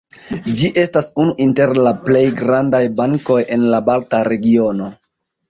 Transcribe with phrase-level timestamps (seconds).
[0.59, 4.91] Ĝi estas unu inter la plej grandaj bankoj en la balta regiono.